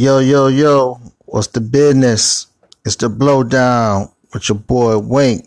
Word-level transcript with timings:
Yo, 0.00 0.18
yo, 0.18 0.46
yo, 0.46 0.98
what's 1.26 1.48
the 1.48 1.60
business? 1.60 2.46
It's 2.86 2.96
the 2.96 3.10
blowdown 3.10 4.10
with 4.32 4.48
your 4.48 4.56
boy 4.56 4.96
Wink. 4.96 5.46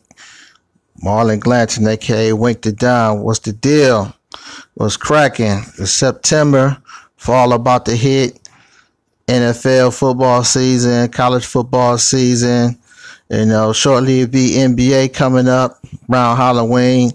Marlon 1.03 1.39
Glanton, 1.39 1.87
aka 1.87 2.33
Wink 2.33 2.61
the 2.61 2.71
Down. 2.71 3.23
What's 3.23 3.39
the 3.39 3.51
deal? 3.51 4.13
What's 4.75 4.95
cracking? 4.95 5.63
It's 5.79 5.89
September, 5.89 6.77
fall 7.15 7.53
about 7.53 7.87
to 7.87 7.95
hit. 7.95 8.47
NFL 9.27 9.97
football 9.97 10.43
season, 10.43 11.09
college 11.09 11.47
football 11.47 11.97
season. 11.97 12.77
You 13.31 13.47
know, 13.47 13.73
shortly 13.73 14.21
it'll 14.21 14.33
be 14.33 14.51
NBA 14.51 15.15
coming 15.15 15.47
up 15.47 15.83
around 16.11 16.37
Halloween. 16.37 17.13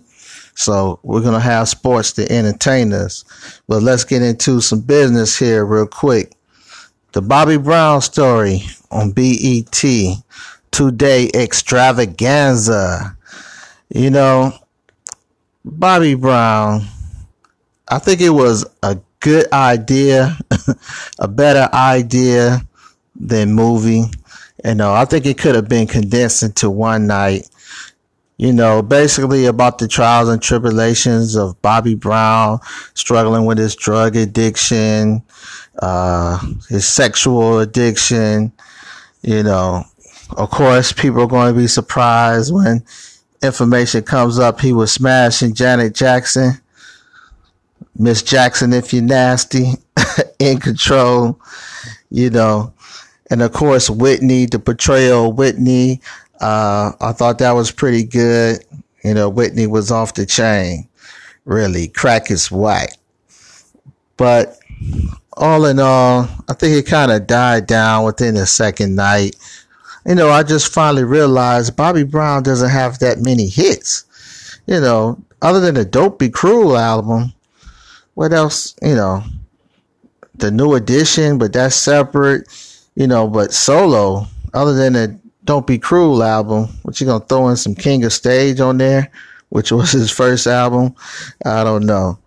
So 0.57 0.98
we're 1.05 1.23
gonna 1.23 1.39
have 1.39 1.68
sports 1.68 2.11
to 2.14 2.32
entertain 2.32 2.93
us. 2.93 3.25
But 3.68 3.84
let's 3.84 4.02
get 4.02 4.23
into 4.23 4.61
some 4.61 4.80
business 4.80 5.39
here 5.39 5.64
real 5.64 5.86
quick. 5.86 6.32
The 7.18 7.22
Bobby 7.22 7.56
Brown 7.56 8.00
story 8.00 8.62
on 8.92 9.10
BET 9.10 9.82
Today 10.70 11.28
Extravaganza. 11.34 13.16
You 13.88 14.10
know, 14.10 14.56
Bobby 15.64 16.14
Brown, 16.14 16.86
I 17.88 17.98
think 17.98 18.20
it 18.20 18.30
was 18.30 18.64
a 18.84 18.98
good 19.18 19.52
idea, 19.52 20.38
a 21.18 21.26
better 21.26 21.68
idea 21.74 22.60
than 23.16 23.52
movie. 23.52 24.04
You 24.64 24.76
know, 24.76 24.95
I 24.95 25.04
think 25.04 25.26
it 25.26 25.38
could 25.38 25.56
have 25.56 25.68
been 25.68 25.88
condensed 25.88 26.45
into 26.45 26.70
one 26.70 27.09
night. 27.09 27.48
You 28.38 28.52
know, 28.52 28.83
basically 28.83 29.47
about 29.47 29.78
the 29.78 29.88
trials 29.88 30.28
and 30.28 30.41
tribulations 30.41 31.34
of 31.34 31.60
Bobby 31.60 31.96
Brown 31.96 32.60
struggling 32.95 33.46
with 33.46 33.59
his 33.59 33.74
drug 33.74 34.15
addiction, 34.15 35.24
uh, 35.80 36.38
his 36.69 36.87
sexual 36.87 37.59
addiction. 37.59 38.52
You 39.23 39.43
know, 39.43 39.84
of 40.37 40.51
course, 40.51 40.93
people 40.93 41.23
are 41.23 41.27
going 41.27 41.52
to 41.52 41.60
be 41.60 41.66
surprised 41.66 42.54
when 42.54 42.85
information 43.43 44.02
comes 44.02 44.38
up 44.38 44.60
he 44.60 44.73
was 44.73 44.93
smashing 44.93 45.55
Janet 45.55 45.95
Jackson. 45.95 46.52
Miss 47.96 48.23
Jackson, 48.23 48.73
if 48.73 48.93
you're 48.93 49.02
nasty, 49.02 49.73
in 50.38 50.59
control, 50.59 51.40
you 52.10 52.30
know. 52.30 52.73
And 53.30 53.43
of 53.43 53.52
course, 53.52 53.90
Whitney, 53.90 54.46
the 54.46 54.59
portrayal 54.59 55.29
of 55.30 55.37
Whitney, 55.37 56.01
uh, 56.40 56.92
I 57.00 57.12
thought 57.12 57.38
that 57.38 57.52
was 57.52 57.70
pretty 57.70 58.04
good. 58.04 58.64
You 59.04 59.14
know, 59.14 59.28
Whitney 59.28 59.66
was 59.66 59.90
off 59.90 60.14
the 60.14 60.26
chain. 60.26 60.88
Really, 61.44 61.88
crack 61.88 62.30
is 62.30 62.50
white. 62.50 62.96
But 64.16 64.59
all 65.32 65.64
in 65.64 65.78
all, 65.78 66.28
I 66.48 66.54
think 66.54 66.76
it 66.76 66.91
kind 66.91 67.12
of 67.12 67.26
died 67.26 67.66
down 67.66 68.04
within 68.04 68.34
the 68.34 68.47
second 68.47 68.94
night. 68.97 69.36
You 70.06 70.14
know, 70.14 70.31
I 70.31 70.42
just 70.42 70.72
finally 70.72 71.04
realized 71.04 71.76
Bobby 71.76 72.03
Brown 72.03 72.42
doesn't 72.42 72.70
have 72.70 72.98
that 72.98 73.19
many 73.20 73.48
hits. 73.48 74.04
You 74.66 74.81
know, 74.81 75.22
other 75.41 75.60
than 75.60 75.75
the 75.75 75.84
Don't 75.84 76.19
Be 76.19 76.28
Cruel 76.28 76.76
album, 76.76 77.32
what 78.14 78.32
else? 78.32 78.75
You 78.82 78.94
know, 78.94 79.22
the 80.34 80.50
new 80.50 80.75
edition, 80.75 81.38
but 81.38 81.53
that's 81.53 81.76
separate. 81.76 82.48
You 82.94 83.06
know, 83.06 83.28
but 83.28 83.53
solo, 83.53 84.26
other 84.53 84.75
than 84.75 84.92
the 84.94 85.19
Don't 85.49 85.66
Be 85.66 85.78
Cruel 85.78 86.22
album, 86.22 86.69
what 86.82 87.00
you 87.00 87.06
gonna 87.06 87.25
throw 87.25 87.49
in 87.49 87.56
some 87.56 87.75
King 87.75 88.04
of 88.04 88.12
Stage 88.12 88.60
on 88.60 88.77
there, 88.77 89.10
which 89.49 89.72
was 89.72 89.93
his 89.93 90.10
first 90.10 90.47
album? 90.47 90.94
I 91.43 91.65
don't 91.65 91.87
know. 91.87 92.19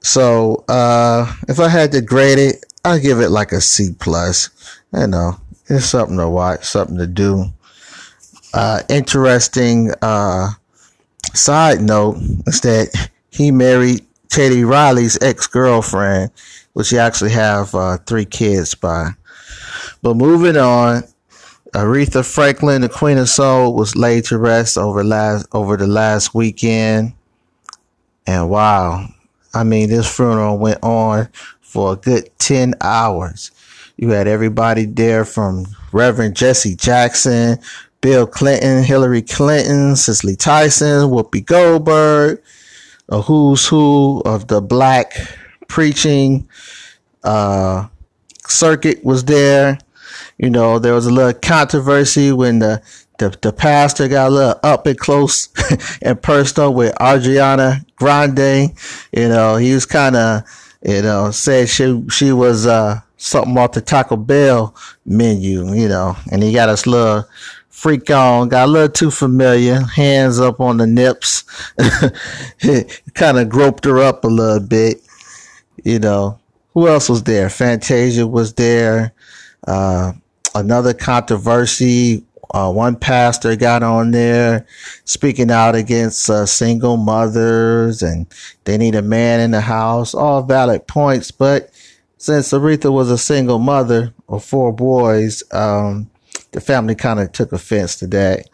So 0.00 0.64
uh, 0.66 1.30
if 1.46 1.60
I 1.60 1.68
had 1.68 1.92
to 1.92 2.00
grade 2.00 2.38
it, 2.38 2.64
I'd 2.82 3.02
give 3.02 3.20
it 3.20 3.28
like 3.28 3.52
a 3.52 3.60
C 3.60 3.90
plus. 4.00 4.48
You 4.94 5.08
know, 5.08 5.38
it's 5.66 5.84
something 5.84 6.16
to 6.16 6.26
watch, 6.26 6.64
something 6.64 6.96
to 6.96 7.06
do. 7.06 7.52
Uh, 8.54 8.80
interesting 8.88 9.92
uh, 10.00 10.48
side 11.34 11.82
note 11.82 12.16
is 12.46 12.62
that 12.62 13.10
he 13.30 13.50
married 13.50 14.06
Teddy 14.30 14.64
Riley's 14.64 15.22
ex 15.22 15.46
girlfriend, 15.46 16.30
which 16.72 16.88
he 16.88 16.98
actually 16.98 17.32
have 17.32 17.74
uh, 17.74 17.98
three 18.06 18.24
kids 18.24 18.74
by. 18.74 19.10
But 20.00 20.16
moving 20.16 20.56
on, 20.56 21.02
Aretha 21.74 22.24
Franklin, 22.24 22.82
the 22.82 22.88
Queen 22.88 23.18
of 23.18 23.28
Soul, 23.28 23.74
was 23.74 23.96
laid 23.96 24.26
to 24.26 24.38
rest 24.38 24.78
over 24.78 25.02
last 25.02 25.46
over 25.52 25.76
the 25.76 25.88
last 25.88 26.32
weekend. 26.32 27.14
And 28.28 28.48
wow, 28.48 29.08
I 29.52 29.64
mean, 29.64 29.88
this 29.88 30.14
funeral 30.14 30.56
went 30.56 30.78
on 30.84 31.28
for 31.60 31.94
a 31.94 31.96
good 31.96 32.30
10 32.38 32.74
hours. 32.80 33.50
You 33.96 34.10
had 34.10 34.28
everybody 34.28 34.86
there 34.86 35.24
from 35.24 35.66
Reverend 35.92 36.36
Jesse 36.36 36.76
Jackson, 36.76 37.58
Bill 38.00 38.26
Clinton, 38.28 38.84
Hillary 38.84 39.22
Clinton, 39.22 39.96
Cicely 39.96 40.36
Tyson, 40.36 41.10
Whoopi 41.10 41.44
Goldberg, 41.44 42.40
a 43.08 43.20
who's 43.20 43.66
who 43.66 44.22
of 44.24 44.46
the 44.46 44.60
black 44.60 45.12
preaching 45.66 46.48
uh, 47.24 47.88
circuit 48.46 49.04
was 49.04 49.24
there. 49.24 49.78
You 50.38 50.50
know, 50.50 50.78
there 50.78 50.94
was 50.94 51.06
a 51.06 51.12
little 51.12 51.38
controversy 51.38 52.32
when 52.32 52.58
the 52.60 52.82
the, 53.18 53.36
the 53.42 53.52
pastor 53.52 54.08
got 54.08 54.28
a 54.28 54.34
little 54.34 54.60
up 54.62 54.86
and 54.86 54.98
close 54.98 55.48
and 56.02 56.20
personal 56.20 56.74
with 56.74 56.94
Adriana 57.00 57.84
Grande. 57.96 58.72
You 59.12 59.28
know, 59.28 59.56
he 59.56 59.72
was 59.72 59.86
kind 59.86 60.16
of, 60.16 60.42
you 60.82 61.02
know, 61.02 61.30
said 61.30 61.68
she 61.68 62.02
she 62.10 62.32
was 62.32 62.66
uh, 62.66 63.00
something 63.16 63.56
off 63.56 63.72
the 63.72 63.80
Taco 63.80 64.16
Bell 64.16 64.74
menu, 65.06 65.72
you 65.74 65.88
know, 65.88 66.16
and 66.30 66.42
he 66.42 66.52
got 66.52 66.68
us 66.68 66.86
little 66.86 67.24
freak 67.68 68.10
on, 68.10 68.48
got 68.48 68.68
a 68.68 68.70
little 68.70 68.88
too 68.88 69.10
familiar, 69.10 69.80
hands 69.80 70.40
up 70.40 70.60
on 70.60 70.78
the 70.78 70.86
nips, 70.86 71.44
kind 73.14 73.38
of 73.38 73.48
groped 73.48 73.84
her 73.84 73.98
up 73.98 74.24
a 74.24 74.28
little 74.28 74.66
bit, 74.66 75.02
you 75.84 75.98
know. 75.98 76.38
Who 76.72 76.88
else 76.88 77.08
was 77.08 77.22
there? 77.22 77.48
Fantasia 77.50 78.26
was 78.26 78.54
there. 78.54 79.13
Uh, 79.66 80.12
another 80.54 80.94
controversy 80.94 82.24
uh, 82.54 82.70
one 82.70 82.94
pastor 82.94 83.56
got 83.56 83.82
on 83.82 84.12
there 84.12 84.64
speaking 85.04 85.50
out 85.50 85.74
against 85.74 86.30
uh, 86.30 86.46
single 86.46 86.96
mothers 86.96 88.00
and 88.00 88.26
they 88.62 88.78
need 88.78 88.94
a 88.94 89.02
man 89.02 89.40
in 89.40 89.50
the 89.50 89.60
house. 89.60 90.14
All 90.14 90.40
valid 90.42 90.86
points, 90.86 91.32
but 91.32 91.70
since 92.16 92.52
Aretha 92.52 92.92
was 92.92 93.10
a 93.10 93.18
single 93.18 93.58
mother 93.58 94.14
of 94.28 94.44
four 94.44 94.72
boys, 94.72 95.42
um, 95.52 96.08
the 96.52 96.60
family 96.60 96.94
kind 96.94 97.18
of 97.18 97.32
took 97.32 97.52
offense 97.52 97.96
to 97.96 98.06
that. 98.08 98.48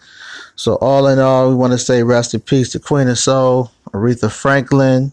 So 0.56 0.76
all 0.76 1.06
in 1.06 1.18
all, 1.18 1.50
we 1.50 1.54
want 1.54 1.72
to 1.72 1.78
say 1.78 2.02
rest 2.02 2.32
in 2.32 2.40
peace 2.40 2.72
to 2.72 2.78
Queen 2.78 3.08
of 3.08 3.18
Soul, 3.18 3.70
Aretha 3.92 4.30
Franklin. 4.30 5.12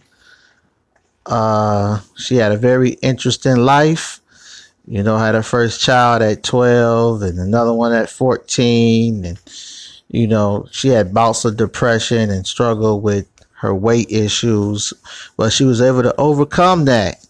Uh, 1.25 1.99
she 2.15 2.35
had 2.35 2.53
a 2.53 2.57
very 2.57 2.91
interesting 3.01 3.57
life 3.57 4.21
you 4.87 5.03
know, 5.03 5.17
had 5.17 5.35
her 5.35 5.43
first 5.43 5.81
child 5.81 6.21
at 6.21 6.43
12 6.43 7.21
and 7.21 7.39
another 7.39 7.73
one 7.73 7.93
at 7.93 8.09
14. 8.09 9.25
And, 9.25 9.39
you 10.07 10.27
know, 10.27 10.67
she 10.71 10.87
had 10.87 11.13
bouts 11.13 11.43
of 11.43 11.57
depression 11.57 12.29
and 12.29 12.47
struggled 12.47 13.03
with 13.03 13.27
her 13.59 13.75
weight 13.75 14.09
issues, 14.11 14.93
but 15.35 15.51
she 15.51 15.65
was 15.65 15.81
able 15.81 16.03
to 16.03 16.15
overcome 16.17 16.85
that. 16.85 17.25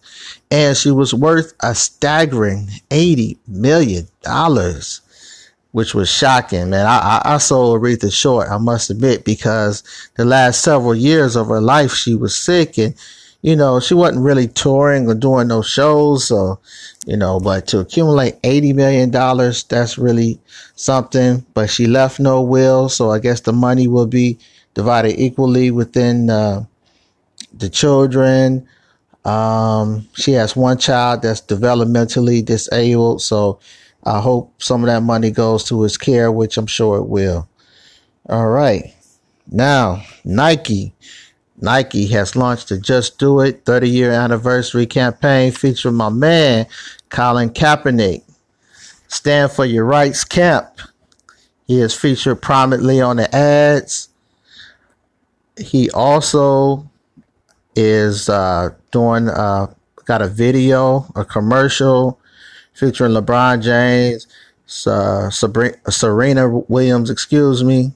And 0.51 0.77
she 0.77 0.91
was 0.91 1.13
worth 1.13 1.53
a 1.61 1.73
staggering 1.73 2.67
$80 2.89 3.37
million, 3.47 4.07
which 5.71 5.95
was 5.95 6.09
shocking, 6.09 6.69
man. 6.69 6.85
I, 6.85 7.21
I, 7.25 7.33
I 7.33 7.37
sold 7.39 7.81
Aretha 7.81 8.13
short, 8.13 8.49
I 8.49 8.57
must 8.57 8.89
admit, 8.89 9.25
because 9.25 9.83
the 10.15 10.25
last 10.25 10.61
several 10.61 10.95
years 10.95 11.35
of 11.35 11.47
her 11.47 11.61
life, 11.61 11.93
she 11.93 12.13
was 12.13 12.35
sick 12.35 12.77
and 12.77 12.93
you 13.41 13.55
know, 13.55 13.79
she 13.79 13.93
wasn't 13.93 14.23
really 14.23 14.47
touring 14.47 15.07
or 15.07 15.15
doing 15.15 15.47
no 15.47 15.61
shows. 15.61 16.27
So, 16.27 16.59
you 17.05 17.17
know, 17.17 17.39
but 17.39 17.67
to 17.67 17.79
accumulate 17.79 18.41
$80 18.41 18.73
million, 18.75 19.11
that's 19.11 19.97
really 19.97 20.39
something. 20.75 21.45
But 21.53 21.69
she 21.69 21.87
left 21.87 22.19
no 22.19 22.41
will. 22.41 22.89
So 22.89 23.11
I 23.11 23.19
guess 23.19 23.41
the 23.41 23.53
money 23.53 23.87
will 23.87 24.07
be 24.07 24.39
divided 24.73 25.19
equally 25.19 25.71
within 25.71 26.29
uh, 26.29 26.65
the 27.53 27.69
children. 27.69 28.67
Um, 29.23 30.07
she 30.13 30.31
has 30.33 30.55
one 30.55 30.77
child 30.77 31.21
that's 31.21 31.41
developmentally 31.41 32.43
disabled. 32.43 33.21
So 33.21 33.59
I 34.03 34.19
hope 34.19 34.61
some 34.61 34.83
of 34.83 34.87
that 34.87 35.03
money 35.03 35.31
goes 35.31 35.63
to 35.65 35.81
his 35.81 35.97
care, 35.97 36.31
which 36.31 36.57
I'm 36.57 36.67
sure 36.67 36.97
it 36.97 37.07
will. 37.07 37.47
All 38.29 38.47
right. 38.47 38.93
Now, 39.49 40.03
Nike. 40.25 40.93
Nike 41.59 42.07
has 42.07 42.35
launched 42.35 42.69
the 42.69 42.77
Just 42.77 43.17
Do 43.17 43.39
It 43.41 43.65
30 43.65 43.89
year 43.89 44.11
anniversary 44.11 44.85
campaign 44.85 45.51
featuring 45.51 45.95
my 45.95 46.09
man, 46.09 46.67
Colin 47.09 47.49
Kaepernick. 47.49 48.23
Stand 49.07 49.51
for 49.51 49.65
Your 49.65 49.85
Rights 49.85 50.23
Camp. 50.23 50.67
He 51.65 51.79
is 51.79 51.93
featured 51.93 52.41
prominently 52.41 53.01
on 53.01 53.17
the 53.17 53.33
ads. 53.35 54.09
He 55.57 55.89
also 55.89 56.89
is 57.75 58.29
uh, 58.29 58.69
doing, 58.91 59.29
uh, 59.29 59.67
got 60.05 60.21
a 60.21 60.27
video, 60.27 61.05
a 61.15 61.25
commercial 61.25 62.19
featuring 62.73 63.13
LeBron 63.13 63.61
James, 63.61 64.27
uh, 64.85 65.29
Serena 65.89 66.47
Williams, 66.49 67.09
excuse 67.09 67.63
me, 67.63 67.93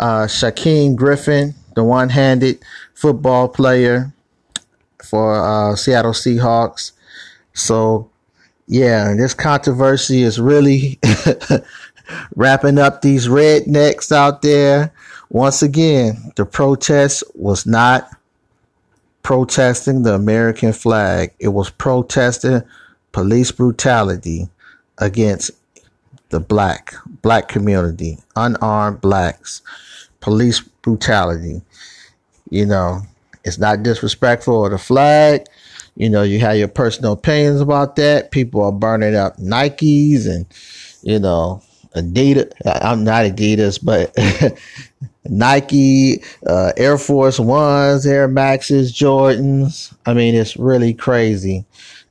uh, 0.00 0.24
Shaquem 0.26 0.96
Griffin, 0.96 1.54
the 1.74 1.84
one-handed 1.84 2.64
football 2.96 3.46
player 3.46 4.12
for 5.04 5.34
uh, 5.34 5.76
Seattle 5.76 6.12
Seahawks. 6.12 6.92
So, 7.52 8.10
yeah, 8.66 9.14
this 9.14 9.34
controversy 9.34 10.22
is 10.22 10.40
really 10.40 10.98
wrapping 12.36 12.78
up 12.78 13.02
these 13.02 13.28
rednecks 13.28 14.10
out 14.10 14.42
there. 14.42 14.92
Once 15.28 15.62
again, 15.62 16.32
the 16.36 16.46
protest 16.46 17.22
was 17.34 17.66
not 17.66 18.08
protesting 19.22 20.02
the 20.02 20.14
American 20.14 20.72
flag. 20.72 21.32
It 21.38 21.48
was 21.48 21.68
protesting 21.68 22.62
police 23.12 23.52
brutality 23.52 24.48
against 24.98 25.50
the 26.30 26.40
black 26.40 26.94
black 27.22 27.48
community, 27.48 28.18
unarmed 28.34 29.00
blacks, 29.00 29.62
police 30.20 30.60
brutality. 30.60 31.60
You 32.50 32.66
know, 32.66 33.02
it's 33.44 33.58
not 33.58 33.82
disrespectful 33.82 34.64
of 34.64 34.72
the 34.72 34.78
flag. 34.78 35.46
You 35.96 36.10
know, 36.10 36.22
you 36.22 36.38
have 36.40 36.56
your 36.56 36.68
personal 36.68 37.12
opinions 37.12 37.60
about 37.60 37.96
that. 37.96 38.30
People 38.30 38.62
are 38.62 38.72
burning 38.72 39.14
up 39.14 39.36
Nikes 39.38 40.26
and, 40.26 40.46
you 41.02 41.18
know, 41.18 41.62
Adidas. 41.94 42.52
I'm 42.64 43.04
not 43.04 43.24
Adidas, 43.24 43.82
but 43.82 44.14
Nike, 45.24 46.22
uh, 46.46 46.72
Air 46.76 46.98
Force 46.98 47.40
Ones, 47.40 48.06
Air 48.06 48.28
Maxes, 48.28 48.92
Jordans. 48.92 49.94
I 50.04 50.12
mean, 50.12 50.34
it's 50.34 50.56
really 50.56 50.92
crazy. 50.92 51.64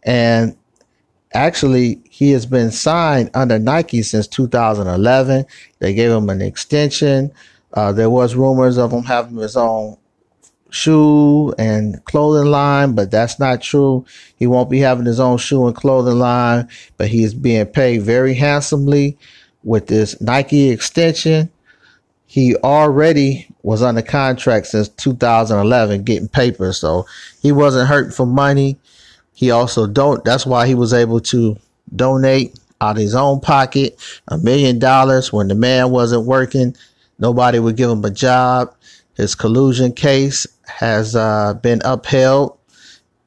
And 0.03 0.57
actually, 1.33 2.01
he 2.09 2.31
has 2.31 2.45
been 2.45 2.71
signed 2.71 3.29
under 3.33 3.59
Nike 3.59 4.01
since 4.01 4.27
2011. 4.27 5.45
They 5.79 5.93
gave 5.93 6.11
him 6.11 6.29
an 6.29 6.41
extension. 6.41 7.31
Uh, 7.73 7.91
there 7.91 8.09
was 8.09 8.35
rumors 8.35 8.77
of 8.77 8.91
him 8.91 9.03
having 9.03 9.37
his 9.37 9.55
own 9.57 9.97
shoe 10.75 11.53
and 11.57 12.03
clothing 12.03 12.51
line, 12.51 12.93
but 12.93 13.09
that's 13.09 13.39
not 13.39 13.61
true. 13.61 14.05
He 14.35 14.45
won't 14.45 14.69
be 14.69 14.79
having 14.79 15.05
his 15.05 15.19
own 15.19 15.37
shoe 15.37 15.65
and 15.67 15.75
clothing 15.75 16.19
line, 16.19 16.67
but 16.97 17.07
he 17.07 17.23
is 17.23 17.33
being 17.33 17.65
paid 17.65 18.01
very 18.01 18.33
handsomely 18.33 19.17
with 19.63 19.87
this 19.87 20.19
Nike 20.19 20.69
extension. 20.69 21.49
He 22.27 22.55
already 22.57 23.47
was 23.63 23.81
under 23.81 24.01
contract 24.01 24.67
since 24.67 24.89
2011 24.89 26.03
getting 26.03 26.27
paper 26.27 26.73
so 26.73 27.05
he 27.41 27.53
wasn't 27.53 27.87
hurting 27.87 28.11
for 28.11 28.25
money. 28.25 28.77
He 29.33 29.51
also 29.51 29.87
don't 29.87 30.23
that's 30.25 30.45
why 30.45 30.67
he 30.67 30.75
was 30.75 30.93
able 30.93 31.21
to 31.21 31.57
donate 31.95 32.59
out 32.81 32.97
of 32.97 33.01
his 33.01 33.15
own 33.15 33.39
pocket 33.39 33.97
a 34.27 34.37
million 34.37 34.79
dollars 34.79 35.31
when 35.31 35.47
the 35.47 35.55
man 35.55 35.91
wasn't 35.91 36.25
working. 36.25 36.75
Nobody 37.17 37.59
would 37.59 37.77
give 37.77 37.89
him 37.89 38.03
a 38.03 38.11
job 38.11 38.75
his 39.15 39.35
collusion 39.35 39.91
case 39.93 40.47
has 40.67 41.15
uh, 41.15 41.53
been 41.55 41.81
upheld 41.85 42.57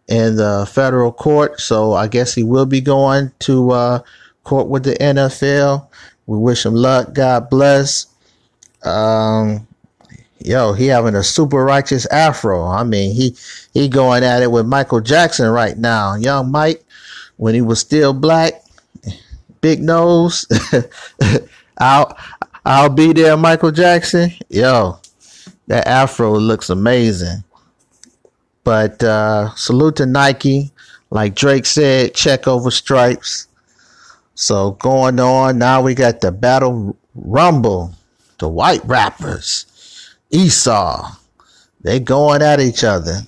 in 0.08 0.36
the 0.36 0.68
federal 0.70 1.12
court 1.12 1.60
so 1.60 1.92
i 1.92 2.06
guess 2.06 2.34
he 2.34 2.42
will 2.42 2.66
be 2.66 2.80
going 2.80 3.30
to 3.38 3.70
uh, 3.70 4.00
court 4.44 4.68
with 4.68 4.84
the 4.84 4.94
nfl 4.94 5.86
we 6.26 6.38
wish 6.38 6.64
him 6.64 6.74
luck 6.74 7.12
god 7.12 7.50
bless 7.50 8.06
um, 8.82 9.66
yo, 10.38 10.72
he 10.72 10.86
having 10.86 11.14
a 11.14 11.22
super 11.22 11.64
righteous 11.64 12.06
afro. 12.06 12.64
I 12.64 12.84
mean, 12.84 13.14
he 13.14 13.36
he 13.72 13.88
going 13.88 14.24
at 14.24 14.42
it 14.42 14.50
with 14.50 14.66
Michael 14.66 15.00
Jackson 15.00 15.48
right 15.50 15.76
now. 15.76 16.14
Young 16.14 16.50
Mike, 16.50 16.84
when 17.36 17.54
he 17.54 17.60
was 17.60 17.80
still 17.80 18.12
black, 18.12 18.62
big 19.60 19.82
nose. 19.82 20.46
I'll 21.78 22.16
I'll 22.64 22.90
be 22.90 23.12
there, 23.12 23.36
Michael 23.36 23.72
Jackson. 23.72 24.32
Yo, 24.48 24.98
that 25.68 25.86
afro 25.86 26.38
looks 26.38 26.68
amazing. 26.68 27.44
But 28.64 29.02
uh, 29.02 29.54
salute 29.54 29.96
to 29.96 30.06
Nike. 30.06 30.72
Like 31.10 31.34
Drake 31.34 31.64
said, 31.64 32.14
check 32.14 32.46
over 32.46 32.70
stripes. 32.70 33.48
So 34.34 34.72
going 34.72 35.18
on, 35.18 35.58
now 35.58 35.80
we 35.80 35.94
got 35.94 36.20
the 36.20 36.30
Battle 36.30 36.96
Rumble 37.14 37.94
the 38.38 38.48
white 38.48 38.84
rappers, 38.84 39.66
Esau, 40.30 41.12
they 41.82 42.00
going 42.00 42.42
at 42.42 42.60
each 42.60 42.84
other. 42.84 43.20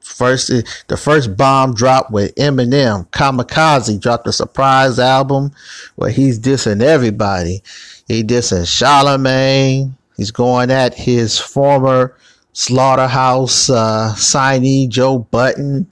First, 0.00 0.48
the 0.88 0.96
first 0.96 1.36
bomb 1.36 1.74
dropped 1.74 2.10
with 2.10 2.34
Eminem. 2.36 3.08
Kamikaze 3.10 4.00
dropped 4.00 4.26
a 4.26 4.32
surprise 4.32 4.98
album 4.98 5.52
where 5.96 6.10
he's 6.10 6.38
dissing 6.38 6.82
everybody. 6.82 7.62
He 8.06 8.22
dissing 8.22 8.66
Charlemagne. 8.66 9.95
He's 10.16 10.30
going 10.30 10.70
at 10.70 10.94
his 10.94 11.38
former 11.38 12.16
slaughterhouse 12.52 13.68
uh, 13.68 14.14
signee 14.16 14.88
Joe 14.88 15.18
Budden. 15.18 15.86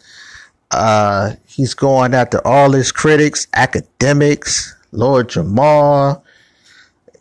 Uh, 0.71 1.32
he's 1.47 1.75
going 1.75 2.15
after 2.15 2.44
all 2.47 2.73
his 2.73 2.91
critics, 2.91 3.47
academics, 3.55 4.75
Lord 4.93 5.29
Jamar. 5.29 6.23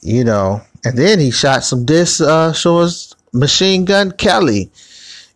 You 0.02 0.24
know, 0.24 0.62
and 0.84 0.98
then 0.98 1.20
he 1.20 1.32
shot 1.32 1.64
some 1.64 1.86
discs, 1.86 2.22
uh, 2.22 2.54
shows 2.54 3.16
Machine 3.34 3.86
Gun 3.86 4.12
Kelly. 4.12 4.72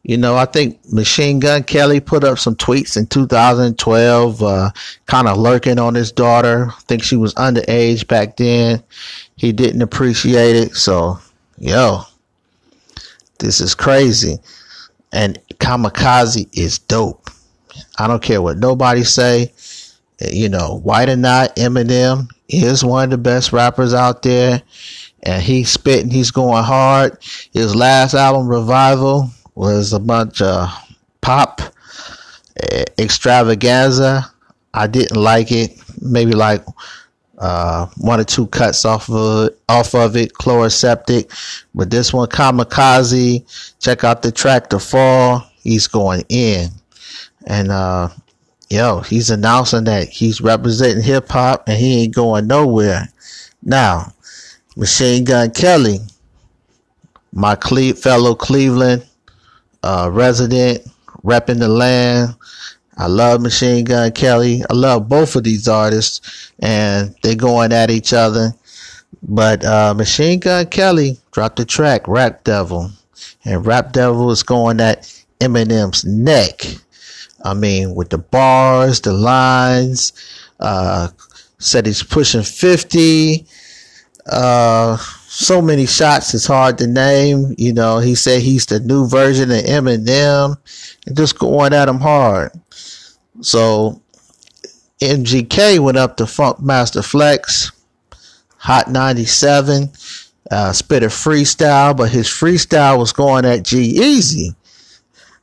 You 0.04 0.16
know, 0.16 0.38
I 0.38 0.46
think 0.46 0.80
Machine 0.92 1.40
Gun 1.40 1.64
Kelly 1.64 2.00
put 2.00 2.24
up 2.24 2.40
some 2.40 2.56
tweets 2.56 2.96
in 2.96 3.08
2012, 3.08 4.42
uh, 4.42 4.72
kind 5.06 5.28
of 5.28 5.38
lurking 5.38 5.80
on 5.80 5.96
his 5.96 6.14
daughter. 6.14 6.70
I 6.70 6.80
think 6.88 7.04
she 7.04 7.18
was 7.18 7.34
underage 7.34 8.08
back 8.08 8.38
then. 8.38 8.84
He 9.36 9.52
didn't 9.52 9.82
appreciate 9.82 10.56
it. 10.56 10.76
So, 10.76 11.20
yo, 11.58 12.04
this 13.40 13.62
is 13.62 13.76
crazy. 13.76 14.38
And 15.12 15.40
Kamikaze 15.56 16.50
is 16.58 16.80
dope. 16.80 17.30
I 17.98 18.08
don't 18.08 18.22
care 18.22 18.42
what 18.42 18.58
nobody 18.58 19.04
say. 19.04 19.54
You 20.20 20.50
know, 20.50 20.80
white 20.80 21.10
or 21.10 21.16
not, 21.16 21.56
Eminem 21.56 22.30
is 22.50 22.84
one 22.84 23.06
of 23.06 23.10
the 23.12 23.18
best 23.18 23.54
rappers 23.54 23.94
out 23.94 24.24
there 24.24 24.64
and 25.24 25.42
he's 25.42 25.70
spitting, 25.70 26.10
he's 26.10 26.32
going 26.32 26.64
hard. 26.64 27.18
His 27.52 27.76
last 27.76 28.14
album, 28.14 28.48
Revival, 28.48 29.30
was 29.56 29.94
a 29.94 30.00
bunch 30.00 30.42
of 30.42 30.70
pop 31.22 31.62
uh, 31.62 32.84
extravaganza. 32.98 34.32
I 34.74 34.88
didn't 34.88 35.18
like 35.18 35.52
it. 35.52 35.72
Maybe 36.02 36.34
like 36.34 36.64
uh, 37.38 37.88
one 37.98 38.20
or 38.20 38.24
two 38.24 38.48
cuts 38.48 38.86
off 38.86 39.10
of 39.10 39.50
off 39.70 39.94
of 39.94 40.16
it, 40.16 40.34
Chloraseptic. 40.34 41.66
But 41.76 41.90
this 41.90 42.14
one, 42.14 42.28
Kamikaze, 42.30 43.76
check 43.80 44.04
out 44.04 44.22
the 44.22 44.32
track 44.32 44.70
The 44.70 44.80
Fall. 44.80 45.46
He's 45.62 45.88
going 45.88 46.24
in. 46.30 46.70
And 47.46 47.72
uh, 47.72 48.10
yo, 48.70 49.02
he's 49.02 49.30
announcing 49.30 49.86
that 49.86 50.10
he's 50.10 50.42
representing 50.42 51.04
hip 51.04 51.30
hop 51.30 51.68
and 51.68 51.78
he 51.78 52.04
ain't 52.04 52.16
going 52.16 52.48
nowhere. 52.48 53.08
Now, 53.64 54.14
Machine 54.76 55.24
Gun 55.24 55.52
Kelly, 55.52 56.00
my 57.34 57.56
Cle- 57.56 57.94
fellow 57.94 58.36
Cleveland 58.36 59.06
uh, 59.84 60.10
resident, 60.12 60.86
repping 61.24 61.60
the 61.60 61.68
land. 61.68 62.36
I 62.98 63.08
love 63.08 63.42
Machine 63.42 63.86
Gun 63.86 64.12
Kelly. 64.12 64.64
I 64.70 64.74
love 64.74 65.08
both 65.08 65.36
of 65.36 65.44
these 65.44 65.68
artists, 65.68 66.52
and 66.60 67.16
they're 67.22 67.36
going 67.36 67.72
at 67.72 67.92
each 67.92 68.12
other. 68.12 68.54
But 69.22 69.64
uh, 69.64 69.94
Machine 69.94 70.40
Gun 70.40 70.66
Kelly 70.68 71.18
dropped 71.32 71.58
the 71.58 71.66
track 71.66 72.08
Rap 72.08 72.44
Devil, 72.44 72.92
and 73.46 73.66
Rap 73.66 73.94
Devil 73.94 74.32
is 74.32 74.44
going 74.44 74.80
at 74.80 75.04
Eminem's 75.40 76.06
neck. 76.06 76.62
I 77.44 77.54
mean, 77.54 77.94
with 77.94 78.10
the 78.10 78.18
bars, 78.18 79.00
the 79.02 79.14
lines, 79.14 80.14
uh, 80.60 81.10
said 81.60 81.86
he's 81.86 82.04
pushing 82.04 82.44
50 82.44 83.46
uh, 84.30 84.98
so 84.98 85.62
many 85.62 85.86
shots 85.86 86.34
it's 86.34 86.46
hard 86.46 86.78
to 86.78 86.88
name. 86.88 87.54
You 87.58 87.74
know, 87.74 88.00
he 88.00 88.16
said 88.16 88.42
he's 88.42 88.66
the 88.66 88.80
new 88.80 89.08
version 89.08 89.52
of 89.52 89.64
Eminem 89.64 90.58
and 91.06 91.18
just 91.18 91.40
going 91.40 91.74
at 91.74 91.88
him 91.88 92.00
hard. 92.00 92.52
So 93.42 94.02
MGK 95.02 95.80
went 95.80 95.98
up 95.98 96.18
to 96.18 96.24
Funkmaster 96.24 97.04
Flex, 97.04 97.72
Hot 98.58 98.90
97, 98.90 99.92
uh, 100.50 100.74
spit 100.74 101.04
a 101.04 101.08
freestyle, 101.08 101.96
but 101.96 102.10
his 102.10 102.28
freestyle 102.28 102.98
was 102.98 103.14
going 103.14 103.46
at 103.46 103.64
G-Eazy. 103.64 104.56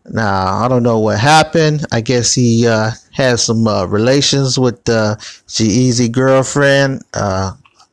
Now, 0.07 0.65
I 0.65 0.69
don't 0.69 0.83
know 0.83 0.99
what 0.99 1.19
happened. 1.19 1.87
I 1.93 2.01
guess 2.01 2.35
he 2.35 2.67
uh, 2.67 2.91
had 3.13 3.39
some 3.39 3.67
uh, 3.67 3.87
relations 3.87 4.59
with 4.59 4.87
uh, 4.89 5.17
G-Eazy 5.47 6.11
girlfriend. 6.11 7.03
Uh, 7.15 7.53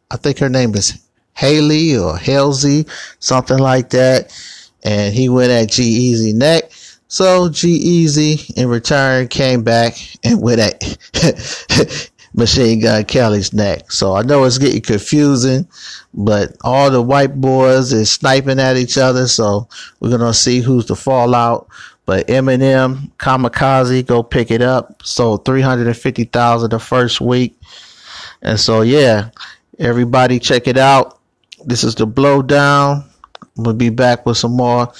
I 0.09 0.17
think 0.17 0.39
her 0.39 0.49
name 0.49 0.75
is 0.75 0.99
Haley 1.33 1.95
or 1.95 2.17
Halsey, 2.17 2.85
something 3.19 3.59
like 3.59 3.91
that. 3.91 4.33
And 4.83 5.13
he 5.13 5.29
went 5.29 5.51
at 5.51 5.71
G-Eazy 5.71 6.33
neck. 6.33 6.71
So 7.11 7.49
G-Eazy 7.49 8.53
in 8.55 8.69
return 8.69 9.27
came 9.27 9.63
back 9.63 9.95
and 10.23 10.41
went 10.41 10.61
at 10.61 12.09
Machine 12.33 12.79
Gun 12.79 13.03
Kelly's 13.03 13.51
neck. 13.51 13.91
So 13.91 14.15
I 14.15 14.21
know 14.21 14.45
it's 14.45 14.57
getting 14.57 14.79
confusing, 14.79 15.67
but 16.13 16.55
all 16.61 16.89
the 16.89 17.01
white 17.01 17.35
boys 17.41 17.91
is 17.91 18.09
sniping 18.09 18.61
at 18.61 18.77
each 18.77 18.97
other. 18.97 19.27
So 19.27 19.67
we're 19.99 20.17
gonna 20.17 20.33
see 20.33 20.61
who's 20.61 20.85
the 20.85 20.95
fallout. 20.95 21.67
But 22.05 22.27
Eminem, 22.27 23.11
Kamikaze, 23.17 24.05
go 24.05 24.23
pick 24.23 24.49
it 24.49 24.61
up. 24.61 25.05
Sold 25.05 25.43
three 25.43 25.61
hundred 25.61 25.87
and 25.87 25.97
fifty 25.97 26.23
thousand 26.23 26.69
the 26.69 26.79
first 26.79 27.19
week, 27.19 27.59
and 28.41 28.57
so 28.57 28.83
yeah, 28.83 29.31
everybody 29.79 30.39
check 30.39 30.65
it 30.65 30.77
out. 30.77 31.19
This 31.65 31.83
is 31.83 31.95
the 31.95 32.07
blowdown. 32.07 33.03
We'll 33.57 33.73
be 33.73 33.89
back 33.89 34.25
with 34.25 34.37
some 34.37 34.55
more 34.55 34.93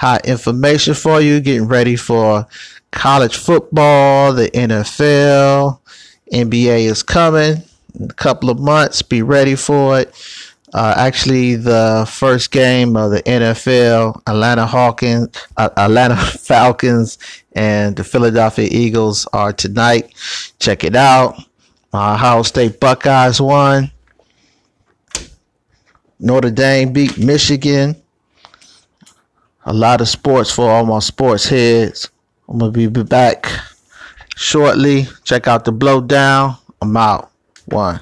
hot 0.00 0.24
information 0.26 0.94
for 0.94 1.20
you. 1.20 1.40
Getting 1.40 1.68
ready 1.68 1.94
for 1.94 2.46
college 2.90 3.36
football, 3.36 4.32
the 4.32 4.50
NFL, 4.52 5.78
NBA 6.32 6.86
is 6.86 7.02
coming 7.02 7.62
in 7.98 8.10
a 8.10 8.14
couple 8.14 8.48
of 8.48 8.58
months. 8.58 9.02
Be 9.02 9.20
ready 9.20 9.54
for 9.56 10.00
it. 10.00 10.14
Uh, 10.72 10.94
actually, 10.96 11.56
the 11.56 12.08
first 12.10 12.50
game 12.50 12.96
of 12.96 13.10
the 13.10 13.22
NFL, 13.24 14.22
Atlanta 14.26 14.64
Hawkins, 14.64 15.36
uh, 15.58 15.68
Atlanta 15.76 16.16
Falcons, 16.38 17.18
and 17.52 17.94
the 17.94 18.04
Philadelphia 18.04 18.68
Eagles 18.70 19.26
are 19.34 19.52
tonight. 19.52 20.14
Check 20.60 20.82
it 20.82 20.96
out. 20.96 21.34
Uh, 21.92 22.14
Ohio 22.14 22.42
State 22.42 22.80
Buckeyes 22.80 23.38
won. 23.38 23.90
Notre 26.18 26.50
Dame 26.50 26.90
beat 26.90 27.18
Michigan. 27.18 27.99
A 29.64 29.72
lot 29.74 30.00
of 30.00 30.08
sports 30.08 30.50
for 30.50 30.70
all 30.70 30.86
my 30.86 31.00
sports 31.00 31.48
heads. 31.48 32.08
I'm 32.48 32.58
gonna 32.58 32.72
be 32.72 32.86
back 32.88 33.46
shortly. 34.36 35.06
Check 35.24 35.46
out 35.46 35.64
the 35.64 35.72
blowdown. 35.72 36.58
I'm 36.80 36.96
out. 36.96 37.30
One. 37.66 38.00